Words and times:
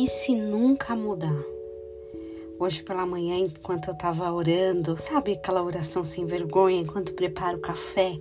E 0.00 0.06
se 0.06 0.32
nunca 0.32 0.94
mudar? 0.94 1.44
Hoje 2.56 2.84
pela 2.84 3.04
manhã, 3.04 3.36
enquanto 3.36 3.88
eu 3.88 3.98
tava 3.98 4.32
orando, 4.32 4.96
sabe 4.96 5.32
aquela 5.32 5.60
oração 5.60 6.04
sem 6.04 6.24
vergonha, 6.24 6.80
enquanto 6.80 7.14
preparo 7.14 7.58
o 7.58 7.60
café, 7.60 8.16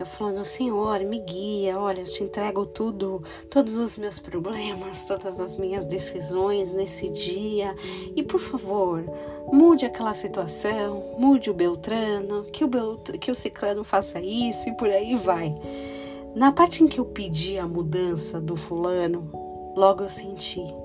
eu 0.00 0.04
falando, 0.04 0.44
Senhor, 0.44 0.98
me 1.04 1.20
guia, 1.20 1.78
olha, 1.78 2.00
eu 2.00 2.06
te 2.06 2.24
entrego 2.24 2.66
tudo, 2.66 3.22
todos 3.48 3.78
os 3.78 3.96
meus 3.96 4.18
problemas, 4.18 5.04
todas 5.06 5.38
as 5.38 5.56
minhas 5.56 5.84
decisões 5.84 6.72
nesse 6.72 7.08
dia. 7.08 7.72
E 8.16 8.24
por 8.24 8.40
favor, 8.40 9.04
mude 9.52 9.86
aquela 9.86 10.12
situação, 10.12 11.14
mude 11.16 11.52
o 11.52 11.54
Beltrano, 11.54 12.46
que 12.46 12.64
o, 12.64 12.66
Belt 12.66 13.12
que 13.20 13.30
o 13.30 13.34
Ciclano 13.36 13.84
faça 13.84 14.20
isso 14.20 14.68
e 14.68 14.76
por 14.76 14.88
aí 14.88 15.14
vai. 15.14 15.54
Na 16.34 16.50
parte 16.50 16.82
em 16.82 16.88
que 16.88 16.98
eu 16.98 17.04
pedi 17.04 17.58
a 17.58 17.68
mudança 17.68 18.40
do 18.40 18.56
fulano, 18.56 19.30
logo 19.76 20.02
eu 20.02 20.10
senti 20.10 20.79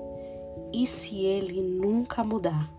e 0.72 0.86
se 0.86 1.24
ele 1.24 1.62
nunca 1.62 2.22
mudar? 2.24 2.70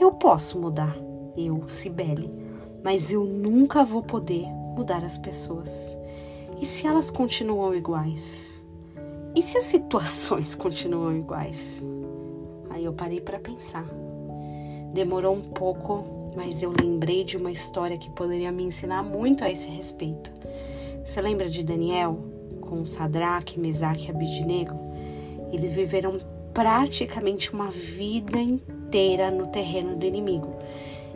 Eu 0.00 0.12
posso 0.12 0.58
mudar, 0.58 0.96
eu, 1.36 1.68
Cibele, 1.68 2.30
mas 2.82 3.10
eu 3.10 3.24
nunca 3.24 3.84
vou 3.84 4.02
poder 4.02 4.46
mudar 4.76 5.04
as 5.04 5.16
pessoas. 5.16 5.96
E 6.60 6.64
se 6.64 6.86
elas 6.86 7.10
continuam 7.10 7.74
iguais? 7.74 8.64
E 9.34 9.42
se 9.42 9.58
as 9.58 9.64
situações 9.64 10.54
continuam 10.56 11.16
iguais? 11.16 11.82
Aí 12.70 12.84
eu 12.84 12.92
parei 12.92 13.20
para 13.20 13.38
pensar. 13.38 13.84
Demorou 14.92 15.34
um 15.34 15.42
pouco, 15.42 16.32
mas 16.34 16.62
eu 16.62 16.72
lembrei 16.78 17.24
de 17.24 17.36
uma 17.36 17.50
história 17.50 17.96
que 17.96 18.10
poderia 18.10 18.52
me 18.52 18.64
ensinar 18.64 19.02
muito 19.02 19.44
a 19.44 19.50
esse 19.50 19.68
respeito. 19.68 20.32
Você 21.04 21.20
lembra 21.20 21.48
de 21.48 21.64
Daniel 21.64 22.18
com 22.60 22.84
Sadraque, 22.84 23.58
Mesaque 23.58 24.06
e 24.06 24.10
Abidnego? 24.10 24.78
Eles 25.52 25.72
viveram 25.72 26.18
praticamente 26.52 27.52
uma 27.52 27.70
vida 27.70 28.38
inteira 28.38 29.30
no 29.30 29.46
terreno 29.46 29.96
do 29.96 30.06
inimigo. 30.06 30.56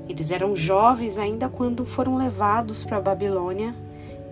Eles 0.08 0.30
eram 0.30 0.54
jovens 0.54 1.18
ainda 1.18 1.48
quando 1.48 1.84
foram 1.84 2.16
levados 2.16 2.84
para 2.84 2.98
a 2.98 3.00
Babilônia 3.00 3.74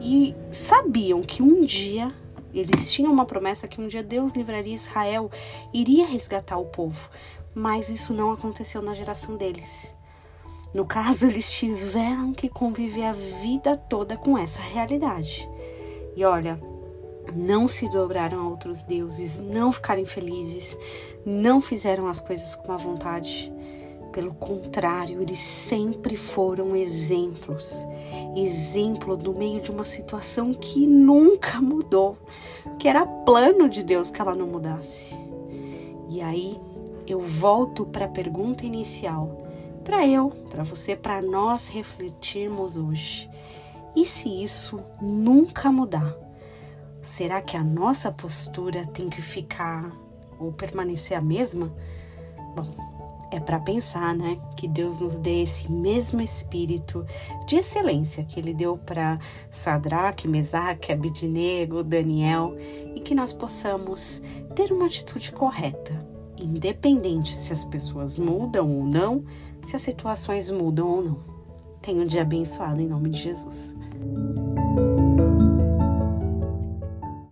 e 0.01 0.35
sabiam 0.51 1.23
que 1.23 1.43
um 1.43 1.65
dia 1.65 2.13
eles 2.53 2.93
tinham 2.93 3.13
uma 3.13 3.27
promessa 3.27 3.67
que 3.67 3.81
um 3.81 3.89
dia 3.89 4.03
Deus 4.03 4.33
livraria 4.33 4.75
Israel, 4.75 5.31
iria 5.73 6.07
resgatar 6.07 6.57
o 6.57 6.67
povo, 6.67 7.11
mas 7.53 7.91
isso 7.91 8.15
não 8.15 8.31
aconteceu 8.33 8.81
na 8.81 8.95
geração 8.95 9.37
deles. 9.37 9.97
No 10.73 10.85
caso, 10.85 11.27
eles 11.27 11.53
tiveram 11.53 12.33
que 12.33 12.49
conviver 12.49 13.07
a 13.07 13.13
vida 13.13 13.77
toda 13.77 14.17
com 14.17 14.37
essa 14.39 14.61
realidade. 14.61 15.49
E 16.17 16.25
olha, 16.25 16.61
não 17.33 17.69
se 17.69 17.89
dobraram 17.89 18.41
a 18.41 18.49
outros 18.49 18.83
deuses, 18.83 19.39
não 19.39 19.71
ficaram 19.73 20.05
felizes, 20.05 20.77
não 21.25 21.61
fizeram 21.61 22.09
as 22.09 22.21
coisas 22.21 22.55
com 22.55 22.73
a 22.73 22.77
vontade. 22.77 23.53
Pelo 24.13 24.33
contrário, 24.35 25.21
eles 25.21 25.39
sempre 25.39 26.17
foram 26.17 26.77
exemplos. 26.77 27.87
Exemplo 28.37 29.17
no 29.17 29.33
meio 29.33 29.61
de 29.61 29.71
uma 29.71 29.85
situação 29.85 30.55
que 30.55 30.87
nunca 30.87 31.61
mudou, 31.61 32.17
que 32.79 32.87
era 32.87 33.05
plano 33.05 33.69
de 33.69 33.83
Deus 33.83 34.11
que 34.11 34.21
ela 34.21 34.35
não 34.35 34.47
mudasse. 34.47 35.17
E 36.09 36.21
aí 36.21 36.61
eu 37.07 37.21
volto 37.21 37.85
para 37.85 38.05
a 38.05 38.09
pergunta 38.09 38.65
inicial, 38.65 39.43
para 39.83 40.07
eu, 40.07 40.31
para 40.49 40.63
você, 40.63 40.95
para 40.95 41.21
nós 41.21 41.67
refletirmos 41.67 42.77
hoje. 42.77 43.29
E 43.97 44.05
se 44.05 44.29
isso 44.43 44.81
nunca 45.01 45.71
mudar? 45.71 46.24
Será 47.15 47.41
que 47.41 47.57
a 47.57 47.63
nossa 47.63 48.11
postura 48.11 48.85
tem 48.85 49.09
que 49.09 49.23
ficar 49.23 49.93
ou 50.37 50.53
permanecer 50.53 51.17
a 51.17 51.21
mesma? 51.21 51.73
Bom, 52.57 52.67
é 53.31 53.39
para 53.39 53.61
pensar, 53.61 54.17
né? 54.17 54.37
Que 54.57 54.67
Deus 54.67 54.99
nos 54.99 55.17
dê 55.19 55.43
esse 55.43 55.71
mesmo 55.71 56.21
espírito 56.21 57.07
de 57.47 57.55
excelência 57.55 58.25
que 58.25 58.41
Ele 58.41 58.53
deu 58.53 58.77
para 58.77 59.21
Sadraque, 59.49 60.27
Mesaque, 60.27 60.93
Abidnego, 60.93 61.85
Daniel 61.85 62.57
e 62.97 63.01
que 63.01 63.15
nós 63.15 63.33
possamos 63.33 64.21
ter 64.57 64.73
uma 64.73 64.87
atitude 64.87 65.31
correta, 65.31 65.95
independente 66.37 67.31
se 67.31 67.53
as 67.53 67.65
pessoas 67.65 68.19
mudam 68.19 68.69
ou 68.69 68.85
não, 68.85 69.25
se 69.63 69.77
as 69.77 69.83
situações 69.83 70.51
mudam 70.51 70.89
ou 70.89 71.05
não. 71.05 71.19
Tenha 71.81 72.03
um 72.03 72.07
dia 72.07 72.23
abençoado 72.23 72.81
em 72.81 72.89
nome 72.89 73.11
de 73.11 73.21
Jesus. 73.21 73.77